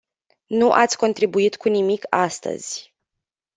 Nu 0.47 0.71
ați 0.71 0.97
contribuit 0.97 1.55
cu 1.57 1.69
nimic 1.69 2.03
astăzi. 2.09 2.93